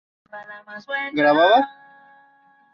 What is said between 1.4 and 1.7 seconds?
a Mons.